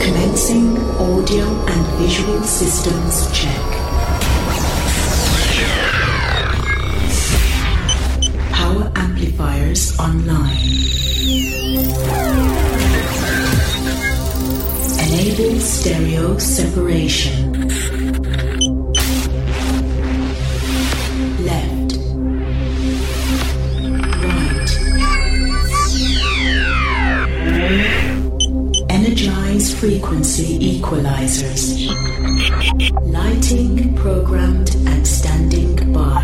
Commencing 0.00 0.76
audio 0.98 1.44
and 1.44 1.86
visual 1.98 2.42
systems 2.42 3.30
check. 3.30 3.62
Power 8.50 8.90
amplifiers 8.96 9.96
online. 10.00 10.58
Enable 14.98 15.60
stereo 15.60 16.36
separation. 16.38 17.67
Frequency 30.08 30.80
equalizers. 30.80 31.86
Lighting 33.12 33.94
programmed 33.94 34.74
and 34.86 35.06
standing 35.06 35.92
by. 35.92 36.22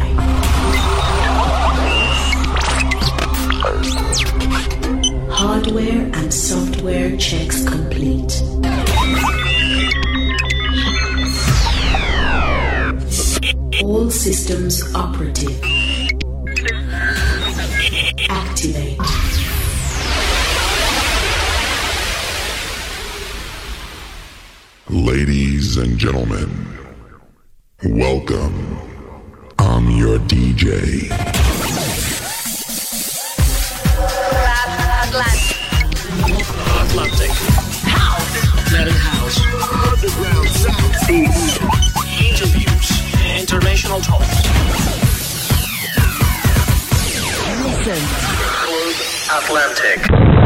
Hardware 5.30 6.10
and 6.14 6.32
software 6.32 7.14
checks 7.18 7.68
complete. 7.68 8.42
All 13.82 14.10
systems 14.10 14.94
operative. 14.94 15.73
Ladies 25.14 25.76
and 25.76 25.96
gentlemen, 25.96 26.50
welcome. 27.84 28.80
I'm 29.60 29.88
your 29.92 30.18
DJ. 30.18 31.04
Atlantic. 36.82 37.30
House. 37.86 38.34
House. 38.58 38.74
Underground. 38.74 39.30
Interviews. 42.18 42.88
International 43.40 44.00
talks. 44.00 44.42
Listen. 47.62 48.02
Atlantic. 49.30 50.43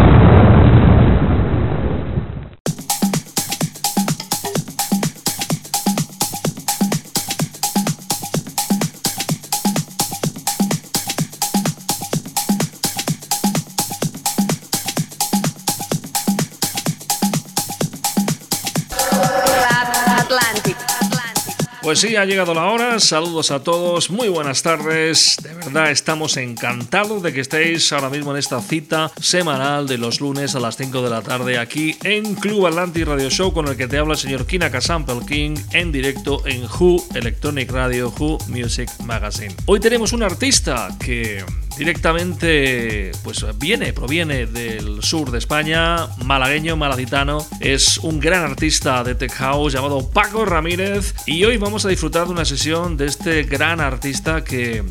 Pues 21.88 22.00
sí, 22.00 22.16
ha 22.16 22.26
llegado 22.26 22.52
la 22.52 22.66
hora. 22.66 23.00
Saludos 23.00 23.50
a 23.50 23.62
todos, 23.62 24.10
muy 24.10 24.28
buenas 24.28 24.62
tardes. 24.62 25.38
De 25.42 25.54
verdad, 25.54 25.90
estamos 25.90 26.36
encantados 26.36 27.22
de 27.22 27.32
que 27.32 27.40
estéis 27.40 27.90
ahora 27.94 28.10
mismo 28.10 28.32
en 28.32 28.36
esta 28.36 28.60
cita 28.60 29.10
semanal 29.18 29.86
de 29.86 29.96
los 29.96 30.20
lunes 30.20 30.54
a 30.54 30.60
las 30.60 30.76
5 30.76 31.00
de 31.00 31.08
la 31.08 31.22
tarde 31.22 31.56
aquí 31.56 31.96
en 32.04 32.34
Club 32.34 32.66
Atlantic 32.66 33.06
Radio 33.06 33.30
Show 33.30 33.54
con 33.54 33.68
el 33.68 33.78
que 33.78 33.88
te 33.88 33.96
habla 33.96 34.12
el 34.12 34.18
señor 34.18 34.46
Kinaka 34.46 34.82
Sample 34.82 35.20
King 35.26 35.56
en 35.72 35.90
directo 35.90 36.46
en 36.46 36.64
Who 36.64 37.02
Electronic 37.14 37.72
Radio, 37.72 38.12
Who 38.18 38.36
Music 38.48 38.90
Magazine. 39.06 39.54
Hoy 39.64 39.80
tenemos 39.80 40.12
un 40.12 40.22
artista 40.22 40.94
que 41.00 41.42
directamente 41.78 43.12
pues 43.22 43.46
viene, 43.58 43.92
proviene 43.92 44.46
del 44.46 45.02
sur 45.02 45.30
de 45.30 45.38
España, 45.38 46.08
malagueño, 46.24 46.76
malacitano, 46.76 47.46
es 47.60 47.98
un 47.98 48.18
gran 48.18 48.44
artista 48.44 49.04
de 49.04 49.14
tech 49.14 49.32
house 49.34 49.72
llamado 49.72 50.10
Paco 50.10 50.44
Ramírez. 50.44 51.14
Y 51.26 51.44
hoy 51.44 51.56
vamos 51.56 51.84
a 51.84 51.88
disfrutar 51.88 52.26
de 52.26 52.32
una 52.32 52.44
sesión 52.44 52.96
de 52.96 53.06
este 53.06 53.44
gran 53.44 53.80
artista 53.80 54.42
que, 54.42 54.82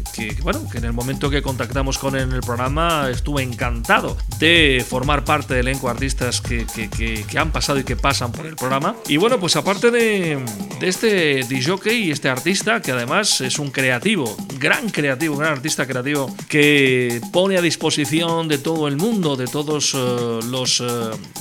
bueno, 0.42 0.68
que 0.72 0.78
en 0.78 0.86
el 0.86 0.94
momento 0.94 1.30
que 1.30 1.42
contactamos 1.42 1.98
con 1.98 2.16
él 2.16 2.24
en 2.24 2.32
el 2.32 2.42
programa 2.42 3.10
estuve 3.12 3.44
encantado 3.44 4.18
de 4.40 4.86
formar 4.88 5.26
parte 5.26 5.56
del 5.56 5.68
elenco 5.68 5.88
de 5.88 5.92
artistas 5.92 6.42
que, 6.42 6.66
que, 6.66 7.38
han 7.38 7.52
pasado 7.52 7.80
y 7.80 7.84
que 7.84 7.96
pasan 7.96 8.32
por 8.32 8.46
el 8.46 8.56
programa. 8.56 8.96
Y 9.08 9.18
bueno, 9.18 9.40
pues 9.40 9.56
aparte 9.58 9.92
de, 9.92 10.40
de 10.80 10.88
este 10.88 11.44
DJ 11.44 11.94
y 11.94 12.12
este 12.12 12.30
artista 12.30 12.82
que 12.82 12.92
además 12.92 13.42
es 13.42 13.60
un 13.60 13.72
creativo, 13.72 14.36
gran 14.58 14.90
creativo, 14.90 15.36
gran 15.36 15.52
artista 15.52 15.86
creativo 15.86 16.34
que 16.48 16.77
pone 17.32 17.58
a 17.58 17.62
disposición 17.62 18.48
de 18.48 18.58
todo 18.58 18.88
el 18.88 18.98
mundo, 18.98 19.36
de 19.36 19.46
todos 19.48 19.94
eh, 19.94 20.40
los, 20.50 20.80
eh, 20.82 20.84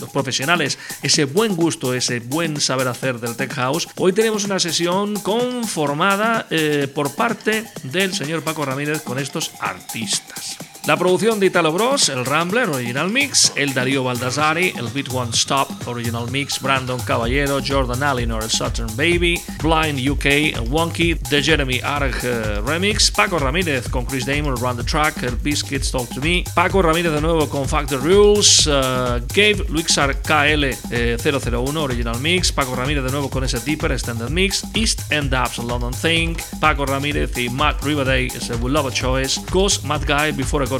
los 0.01 0.11
profesionales, 0.11 0.79
ese 1.03 1.25
buen 1.25 1.57
gusto, 1.57 1.95
ese 1.95 2.21
buen 2.21 2.61
saber 2.61 2.89
hacer 2.89 3.19
del 3.21 3.37
Tech 3.37 3.53
House. 3.55 3.89
Hoy 3.97 4.13
tenemos 4.13 4.45
una 4.45 4.59
sesión 4.59 5.19
conformada 5.21 6.47
eh, 6.51 6.89
por 6.93 7.15
parte 7.15 7.65
del 7.85 8.15
señor 8.15 8.43
Paco 8.43 8.65
Ramírez 8.65 9.03
con 9.03 9.19
estos 9.19 9.53
artistas. 9.61 10.57
La 10.87 10.97
producción 10.97 11.41
de 11.41 11.47
Italo 11.47 11.73
Bros, 11.73 12.09
el 12.11 12.25
Rambler 12.25 12.69
Original 12.69 13.11
Mix, 13.11 13.53
el 13.57 13.75
Darío 13.75 14.05
Baldassari, 14.05 14.73
el 14.77 14.87
Beat 14.91 15.13
One 15.13 15.33
Stop 15.33 15.69
Original 15.89 16.31
Mix, 16.31 16.63
Brandon 16.63 17.01
Caballero, 17.01 17.59
Jordan 17.61 18.05
Allen 18.05 18.31
or 18.31 18.49
Saturn 18.49 18.95
Baby, 18.97 19.41
Blind 19.61 19.99
UK, 20.09 20.65
Wonky, 20.69 21.19
The 21.29 21.43
Jeremy 21.43 21.81
Arg 21.83 22.15
eh, 22.23 22.61
Remix, 22.65 23.11
Paco 23.11 23.41
Ramírez 23.41 23.89
con 23.89 24.05
Chris 24.05 24.25
Damon, 24.25 24.57
Run 24.57 24.77
the 24.77 24.85
Track, 24.85 25.25
el 25.25 25.35
Biscuits 25.35 25.91
Talk 25.91 26.09
to 26.15 26.21
Me, 26.21 26.45
Paco 26.55 26.81
Ramírez 26.81 27.13
de 27.13 27.21
nuevo 27.21 27.49
con 27.49 27.69
Factor 27.69 28.01
Rules, 28.01 28.69
eh, 28.71 29.23
Gabe 29.35 29.67
Luixar 29.69 30.23
KL 30.23 30.67
eh, 30.93 31.17
001 31.21 31.83
Original 31.83 32.21
Mix, 32.21 32.53
Paco 32.53 32.77
Ramírez 32.77 33.03
de 33.03 33.11
nuevo 33.11 33.29
con 33.29 33.43
ese 33.43 33.59
Deeper 33.59 33.91
Extended 33.91 34.29
Mix, 34.29 34.63
East 34.75 35.11
End 35.11 35.35
Apps 35.35 35.59
London 35.59 35.93
Thing, 35.93 36.37
Paco 36.61 36.87
Ramírez 36.87 37.37
y 37.37 37.49
Matt 37.49 37.83
Rivaday, 37.83 38.29
ese 38.29 38.55
We 38.55 38.71
Love 38.71 38.87
a 38.87 38.93
Choice, 38.93 39.41
Ghost 39.51 39.83
Mad 39.83 40.03
Guy 40.07 40.31
Before 40.31 40.65
I 40.65 40.76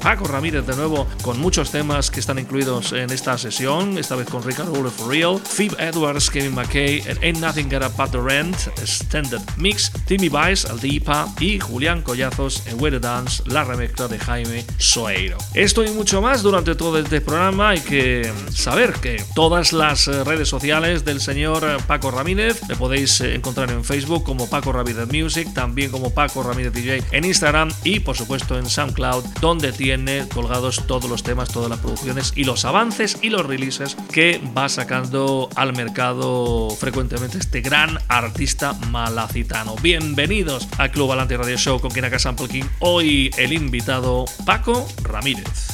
Paco 0.00 0.26
Ramírez 0.26 0.66
de 0.66 0.76
nuevo 0.76 1.06
con 1.22 1.40
muchos 1.40 1.70
temas 1.70 2.10
que 2.10 2.20
están 2.20 2.38
incluidos 2.38 2.92
en 2.92 3.10
esta 3.10 3.38
sesión, 3.38 3.96
esta 3.96 4.16
vez 4.16 4.28
con 4.28 4.42
Ricardo 4.42 4.72
Ure 4.72 4.90
for 4.90 5.08
Real, 5.08 5.38
Phoebe 5.38 5.76
Edwards, 5.78 6.30
Kevin 6.30 6.54
McKay, 6.54 7.02
el 7.06 7.18
Ain't 7.22 7.38
Nothing 7.38 7.74
Up 7.76 7.92
But 7.96 8.10
the 8.10 8.20
Rent, 8.20 8.56
Extended 8.78 9.40
Mix, 9.56 9.90
Timmy 10.06 10.28
Vice, 10.28 10.68
Aldipa 10.68 11.32
y 11.40 11.58
Julián 11.58 12.02
Collazos 12.02 12.66
en 12.66 12.80
Where 12.80 13.00
Dance, 13.00 13.42
la 13.46 13.64
remezcla 13.64 14.08
de 14.08 14.18
Jaime 14.18 14.64
Soeiro. 14.78 15.38
Esto 15.54 15.84
y 15.84 15.90
mucho 15.90 16.20
más 16.20 16.42
durante 16.42 16.74
todo 16.74 16.98
este 16.98 17.20
programa. 17.20 17.70
Hay 17.70 17.80
que 17.80 18.30
saber 18.50 18.92
que 18.94 19.22
todas 19.34 19.72
las 19.72 20.06
redes 20.06 20.48
sociales 20.48 21.04
del 21.04 21.20
señor 21.20 21.64
Paco 21.86 22.10
Ramírez 22.10 22.60
le 22.68 22.76
podéis 22.76 23.20
encontrar 23.20 23.70
en 23.70 23.84
Facebook 23.84 24.24
como 24.24 24.48
Paco 24.48 24.72
Ramírez 24.72 25.08
Music, 25.12 25.48
también 25.54 25.90
como 25.90 26.12
Paco 26.12 26.42
Ramírez 26.42 26.72
DJ 26.72 27.02
en 27.12 27.24
Instagram 27.24 27.70
y 27.84 28.00
por 28.00 28.16
supuesto 28.16 28.58
en 28.58 28.68
SoundCloud, 28.68 29.24
donde 29.40 29.72
tiene 29.72 30.26
colgados 30.28 30.86
todos 30.86 31.08
los 31.08 31.22
temas, 31.22 31.50
todas 31.50 31.70
las 31.70 31.78
producciones 31.78 32.32
y 32.36 32.44
los 32.44 32.64
avances 32.64 33.18
y 33.22 33.30
los 33.30 33.46
releases 33.46 33.96
que 34.12 34.40
va 34.56 34.68
sacando 34.68 35.48
al 35.56 35.74
mercado 35.74 36.68
frecuentemente 36.70 37.38
este 37.38 37.60
gran 37.60 37.98
artista 38.08 38.72
malacitano. 38.90 39.76
Bienvenidos 39.82 40.68
al 40.78 40.90
Club 40.90 41.12
Alante 41.12 41.36
Radio 41.36 41.56
Show 41.56 41.80
con 41.80 41.90
Kinaka 41.90 42.18
Sample 42.18 42.48
King. 42.48 42.64
Hoy 42.80 43.30
el 43.36 43.52
invitado 43.52 44.24
Paco 44.44 44.86
Ramírez. 45.02 45.68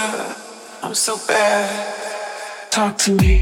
I'm 0.00 0.94
so 0.94 1.16
bad. 1.26 2.70
Talk 2.70 2.98
to 2.98 3.12
me. 3.14 3.40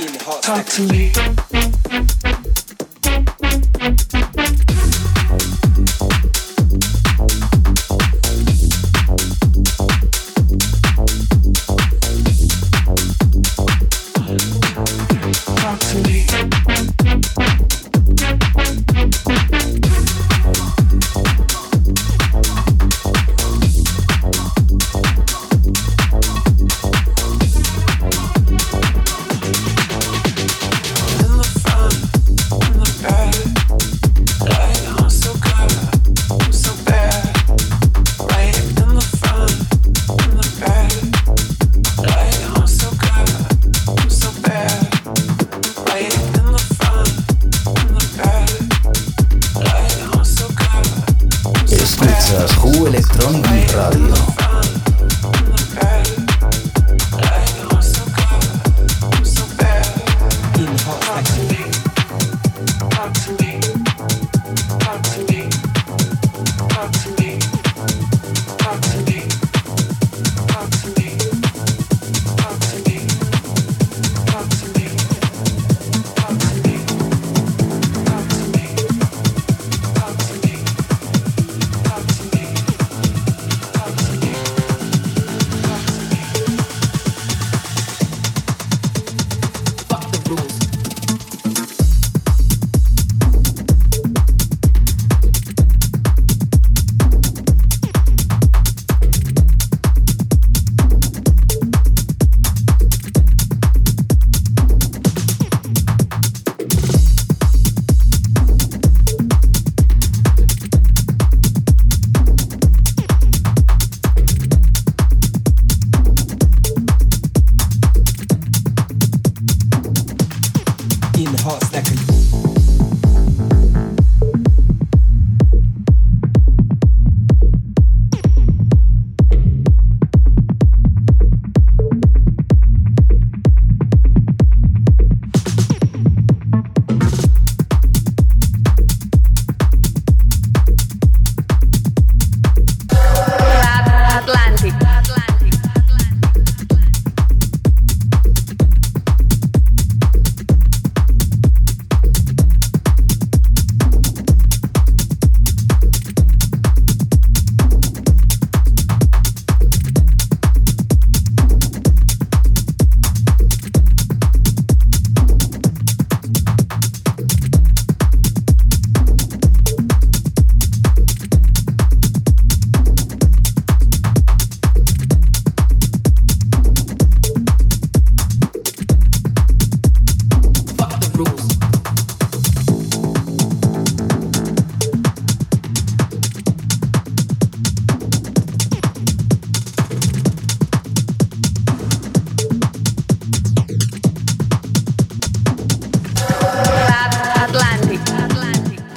Talk 0.00 0.64
to 0.66 0.82
me. 0.88 2.39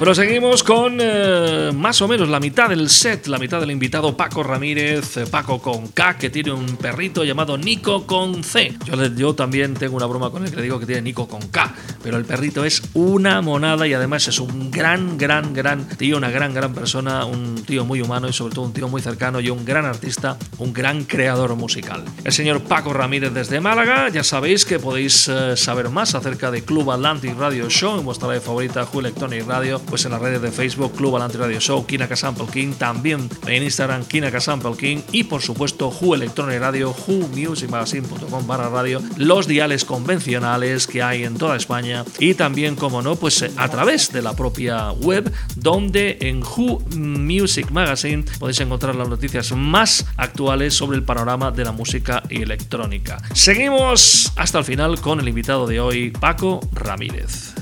Proseguimos 0.04 0.62
con 0.62 0.98
eh, 1.00 1.72
más 1.74 2.02
o 2.02 2.08
menos 2.08 2.28
la 2.28 2.38
mitad 2.38 2.68
del 2.68 2.90
set, 2.90 3.26
la 3.26 3.38
mitad 3.38 3.58
del 3.58 3.70
invitado 3.70 4.14
Paco 4.14 4.42
Ramírez, 4.42 5.16
eh, 5.16 5.24
Paco 5.24 5.62
con 5.62 5.88
K, 5.88 6.18
que 6.18 6.28
tiene 6.28 6.52
un 6.52 6.76
perrito 6.76 7.24
llamado 7.24 7.56
Nico 7.56 8.06
con 8.06 8.44
C. 8.44 8.76
Yo, 9.16 9.34
también 9.34 9.72
tengo 9.72 9.96
una 9.96 10.04
broma 10.04 10.28
con 10.28 10.44
él 10.44 10.50
que 10.50 10.56
le 10.56 10.62
digo 10.64 10.78
que 10.78 10.84
tiene 10.84 11.00
Nico 11.00 11.26
con 11.26 11.40
K, 11.48 11.74
pero 12.02 12.18
el 12.18 12.26
perrito 12.26 12.66
es 12.66 12.82
una 12.92 13.40
monada 13.40 13.86
y 13.86 13.94
además 13.94 14.28
es 14.28 14.40
un 14.40 14.70
gran, 14.70 15.16
gran, 15.16 15.54
gran 15.54 15.88
tío, 15.88 16.18
una 16.18 16.28
gran, 16.28 16.52
gran 16.52 16.74
persona, 16.74 17.24
un 17.24 17.64
tío 17.64 17.86
muy 17.86 18.02
humano 18.02 18.28
y 18.28 18.34
sobre 18.34 18.54
todo 18.54 18.66
un 18.66 18.74
tío 18.74 18.88
muy 18.88 19.00
cercano 19.00 19.40
y 19.40 19.48
un 19.48 19.64
gran 19.64 19.86
artista, 19.86 20.36
un 20.58 20.74
gran 20.74 21.04
creador 21.04 21.56
musical. 21.56 22.04
El 22.24 22.32
señor 22.32 22.60
Paco 22.64 22.92
Ramírez 22.92 23.32
desde 23.32 23.58
Málaga, 23.58 24.10
ya 24.10 24.22
sabéis 24.22 24.66
que 24.66 24.78
podéis 24.78 25.28
eh, 25.28 25.56
saber 25.56 25.88
más 25.88 26.14
acerca 26.14 26.50
de 26.50 26.62
Club 26.62 26.90
Atlantic 26.90 27.38
Radio 27.38 27.70
Show 27.70 27.98
en 27.98 28.04
vuestra 28.04 28.28
red 28.28 28.42
favorita, 28.42 28.86
Who 28.92 29.00
Radio, 29.46 29.80
pues 29.94 30.06
en 30.06 30.10
las 30.10 30.20
redes 30.20 30.42
de 30.42 30.50
Facebook, 30.50 30.96
Club 30.96 31.14
Atlantic 31.14 31.40
Radio 31.40 31.60
Show, 31.60 31.86
Kinaka 31.86 32.16
Sample 32.16 32.46
King, 32.52 32.72
también 32.72 33.30
en 33.46 33.62
Instagram, 33.62 34.04
Kinaka 34.04 34.40
Sample 34.40 34.72
King 34.76 35.02
y 35.12 35.22
por 35.22 35.40
supuesto 35.40 35.86
Who 35.88 36.16
Electronic 36.16 36.58
Radio, 36.58 36.92
whomusicmagazine.com 37.06 38.44
barra 38.44 38.68
radio, 38.70 39.00
los 39.18 39.46
diales 39.46 39.84
convencionales 39.84 40.88
que 40.88 41.00
hay 41.00 41.22
en 41.22 41.36
toda 41.36 41.54
España 41.54 42.04
y 42.18 42.34
también, 42.34 42.74
como 42.74 43.02
no, 43.02 43.14
pues 43.14 43.44
a 43.56 43.68
través 43.68 44.10
de 44.10 44.20
la 44.20 44.34
propia 44.34 44.90
web, 44.90 45.32
donde 45.54 46.18
en 46.22 46.42
Who 46.42 46.80
Music 46.96 47.70
Magazine 47.70 48.24
podéis 48.40 48.58
encontrar 48.58 48.96
las 48.96 49.08
noticias 49.08 49.52
más 49.52 50.06
actuales 50.16 50.74
sobre 50.74 50.96
el 50.96 51.04
panorama 51.04 51.52
de 51.52 51.62
la 51.62 51.70
música 51.70 52.24
electrónica. 52.30 53.22
Seguimos 53.32 54.32
hasta 54.34 54.58
el 54.58 54.64
final 54.64 55.00
con 55.00 55.20
el 55.20 55.28
invitado 55.28 55.68
de 55.68 55.78
hoy, 55.78 56.10
Paco 56.10 56.58
Ramírez. 56.72 57.54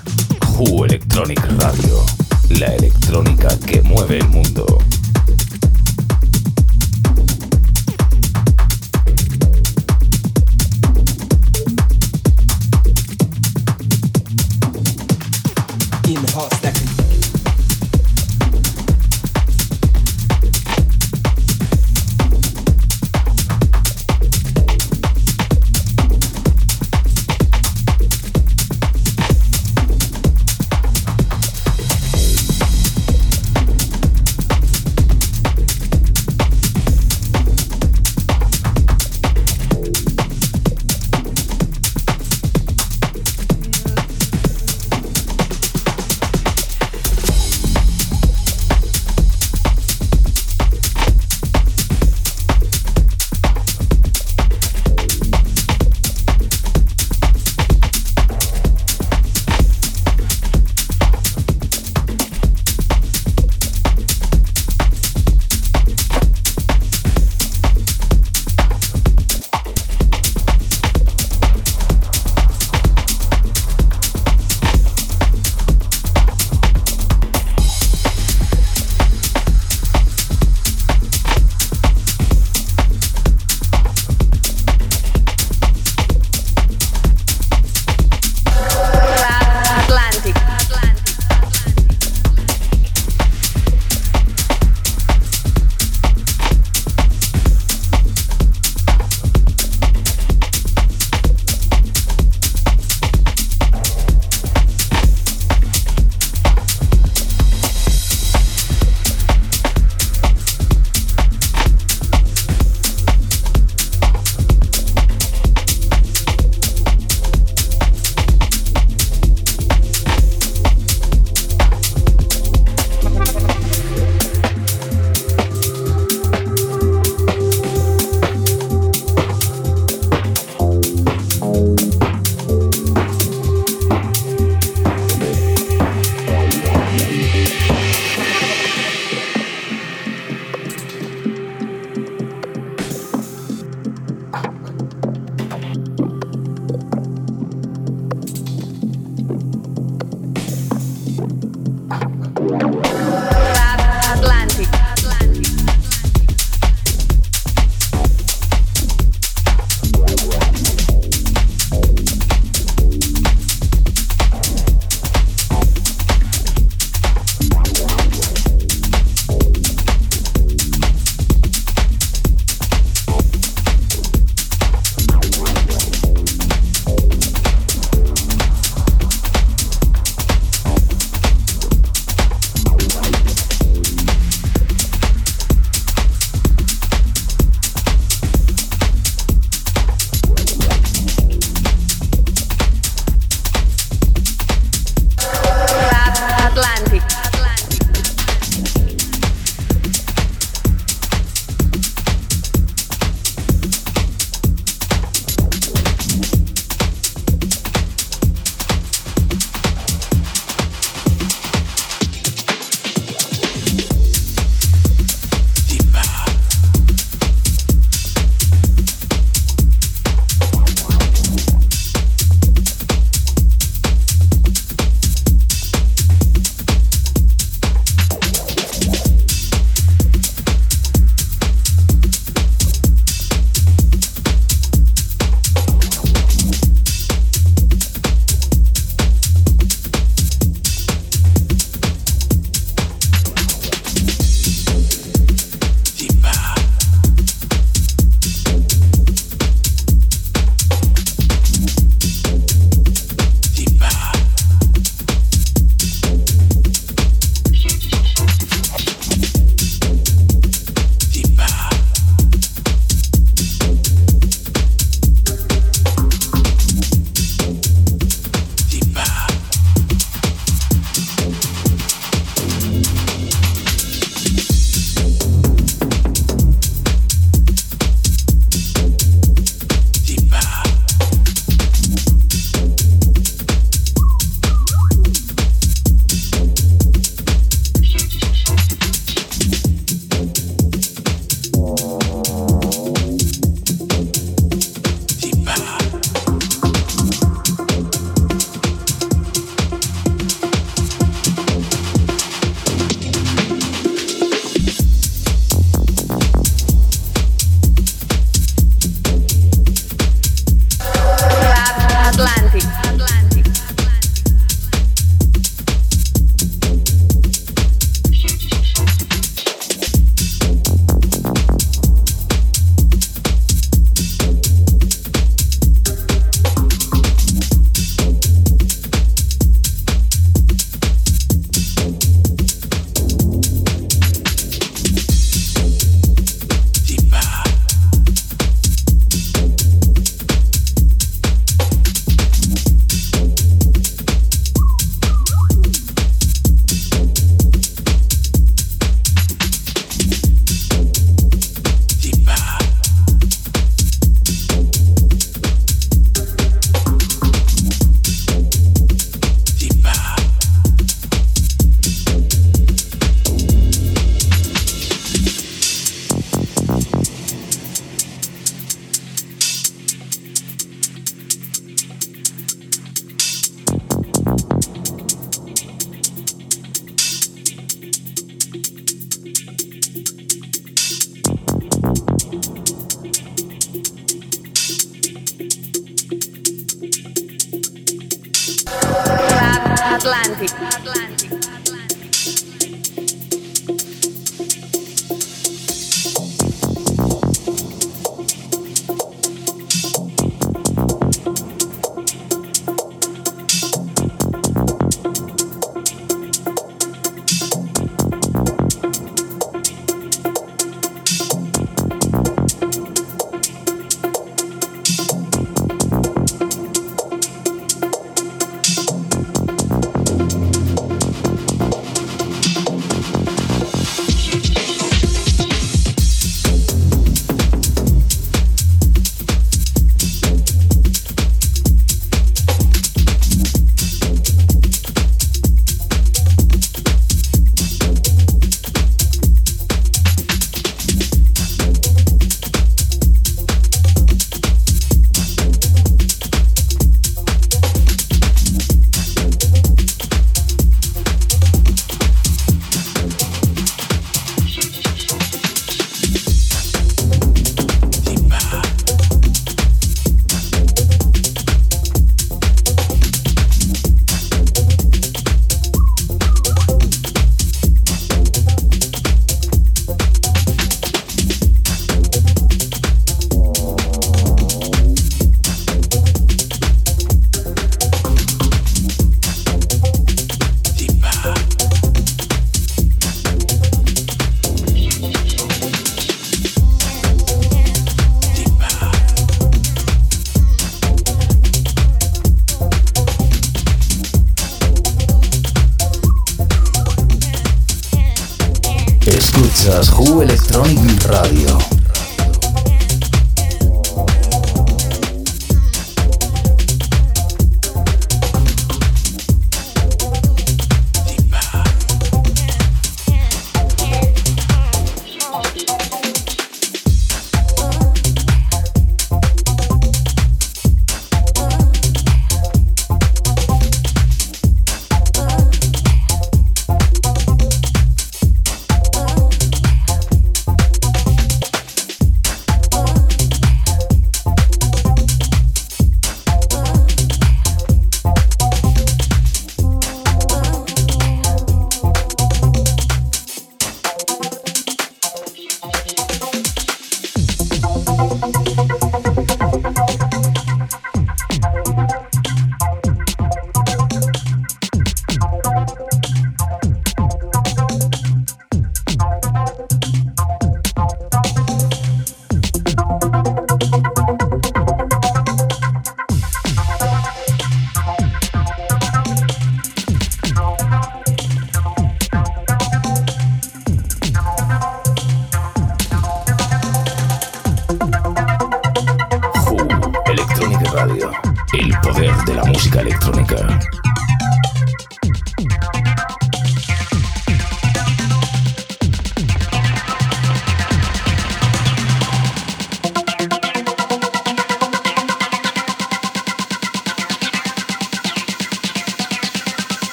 Who 0.59 0.85
Electronic 0.85 1.41
Radio, 1.59 2.05
la 2.59 2.75
electrónica 2.75 3.49
que 3.59 3.81
mueve 3.83 4.19
el 4.19 4.29
mundo. 4.29 4.79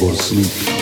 Who 0.00 0.77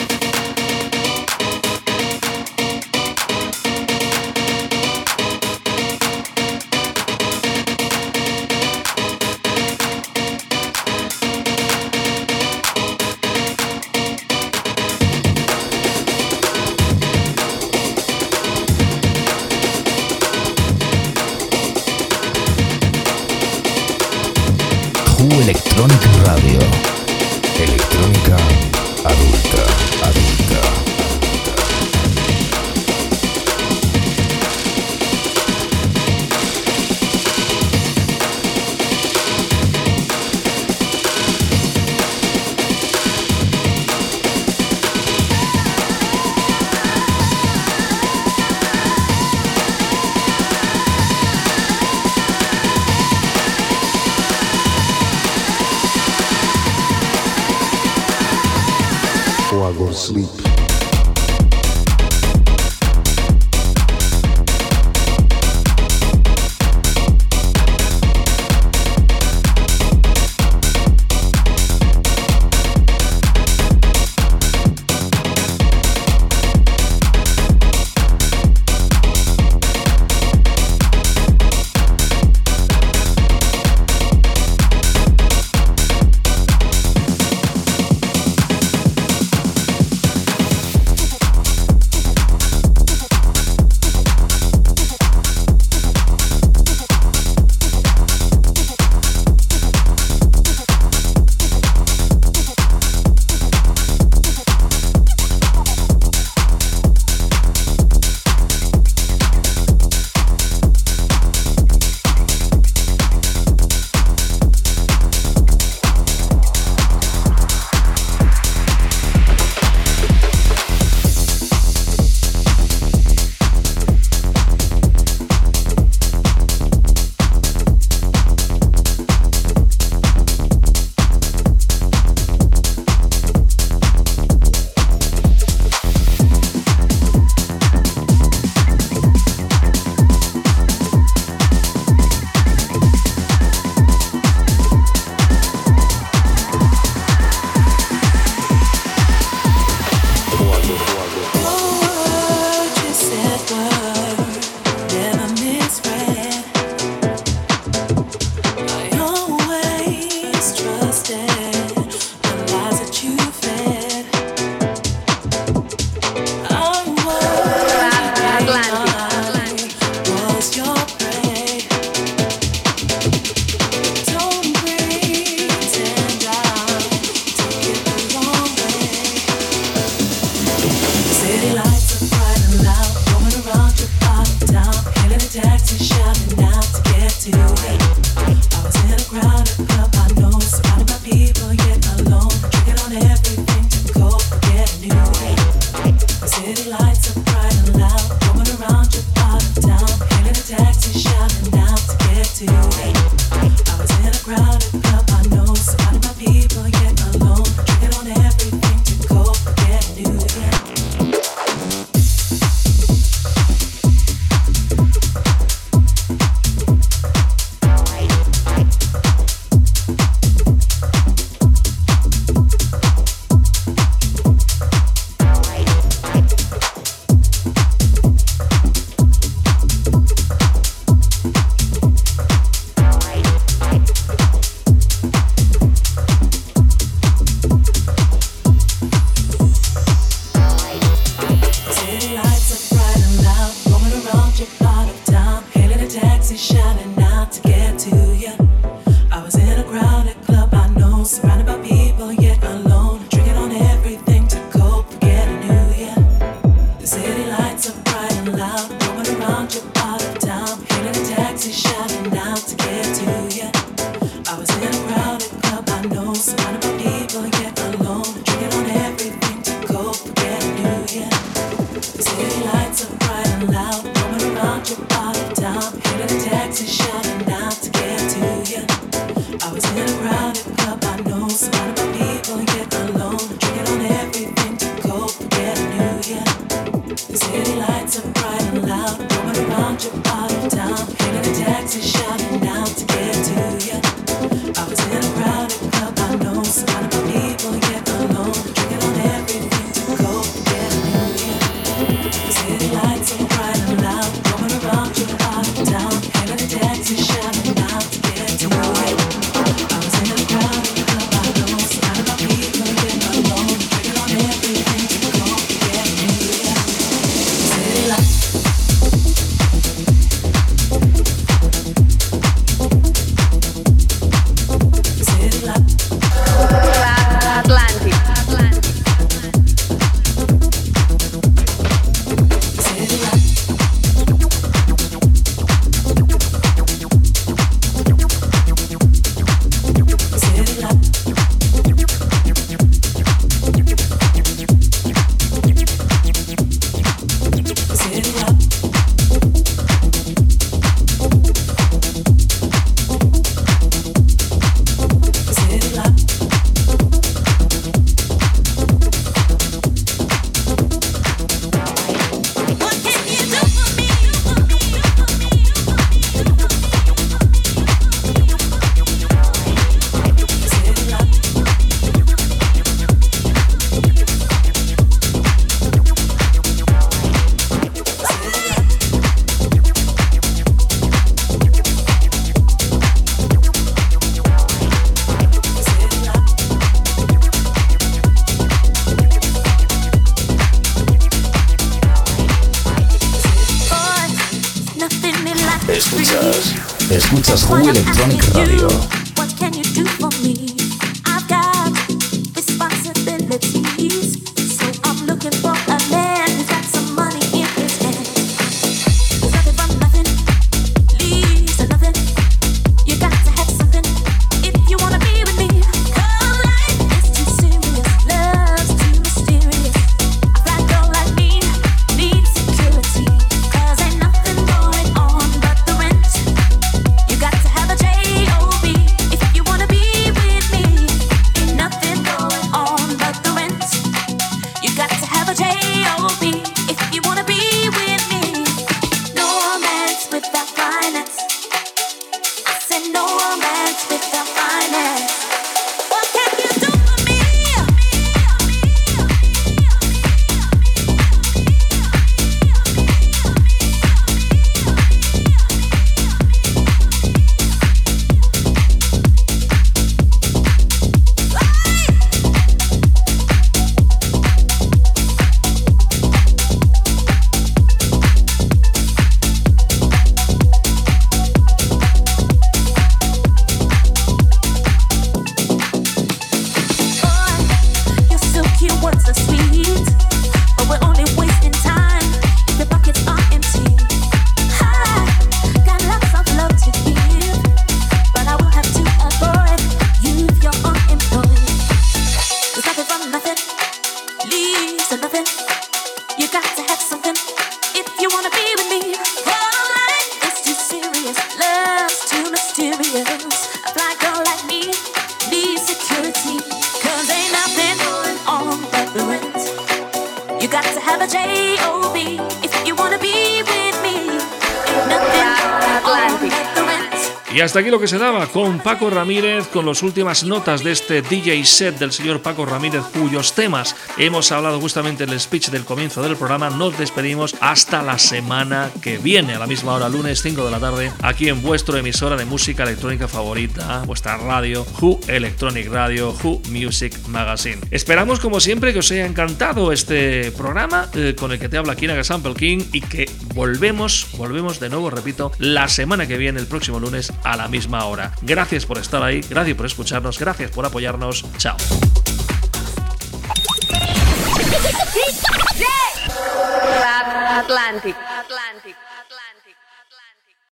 aquí 517.67 517.71
lo 517.71 517.81
que 517.81 517.87
se 517.89 517.97
daba 517.97 518.27
con 518.27 518.59
Paco 518.59 518.89
Ramírez, 518.89 519.47
con 519.47 519.65
las 519.65 519.83
últimas 519.83 520.23
notas 520.23 520.63
de 520.63 520.71
este 520.71 521.01
DJ 521.01 521.43
set 521.43 521.77
del 521.77 521.91
señor 521.91 522.21
Paco 522.21 522.45
Ramírez, 522.45 522.83
cuyos 522.93 523.33
temas 523.33 523.75
hemos 523.97 524.31
hablado 524.31 524.61
justamente 524.61 525.03
en 525.03 525.09
el 525.09 525.19
speech 525.19 525.49
del 525.49 525.65
comienzo 525.65 526.01
del 526.01 526.15
programa. 526.15 526.49
Nos 526.49 526.77
despedimos 526.77 527.35
hasta 527.41 527.83
la 527.83 527.97
semana 527.97 528.71
que 528.81 528.99
viene, 528.99 529.33
a 529.33 529.39
la 529.39 529.47
misma 529.47 529.73
hora, 529.73 529.89
lunes 529.89 530.21
5 530.21 530.45
de 530.45 530.51
la 530.51 530.59
tarde, 530.61 530.93
aquí 531.01 531.27
en 531.27 531.41
vuestra 531.41 531.79
emisora 531.79 532.15
de 532.15 532.23
música 532.23 532.63
electrónica 532.63 533.09
favorita, 533.09 533.83
vuestra 533.85 534.15
radio, 534.15 534.65
Who 534.79 535.01
Electronic 535.07 535.67
Radio, 535.69 536.15
Who 536.23 536.43
Music 536.49 536.97
Magazine. 537.07 537.57
Esperamos, 537.69 538.21
como 538.21 538.39
siempre, 538.39 538.71
que 538.71 538.79
os 538.79 538.91
haya 538.91 539.05
encantado 539.05 539.73
este 539.73 540.31
programa 540.31 540.87
eh, 540.93 541.15
con 541.19 541.33
el 541.33 541.39
que 541.39 541.49
te 541.49 541.57
habla 541.57 541.75
Kinaga 541.75 542.05
Sample 542.05 542.35
King 542.35 542.59
y 542.71 542.79
que 542.79 543.09
volvemos, 543.37 544.07
volvemos 544.17 544.59
de 544.59 544.67
nuevo, 544.67 544.89
repito, 544.89 545.31
la 545.37 545.67
semana 545.67 546.07
que 546.07 546.17
viene, 546.17 546.39
el 546.39 546.47
próximo 546.47 546.79
lunes, 546.79 547.13
a 547.23 547.37
la 547.37 547.47
misma 547.47 547.85
hora. 547.85 548.11
Gracias 548.23 548.65
por 548.65 548.79
estar 548.79 549.03
ahí, 549.03 549.21
gracias 549.29 549.55
por 549.55 549.67
escucharnos, 549.67 550.17
gracias 550.17 550.49
por 550.49 550.65
apoyarnos. 550.65 551.23
Chao. 551.37 551.55